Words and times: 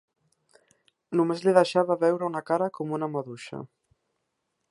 Només 1.19 1.43
li 1.47 1.53
deixava 1.57 1.99
veure 2.05 2.27
una 2.29 2.43
cara 2.49 2.71
com 2.79 2.97
una 2.99 3.13
maduixa 3.17 3.63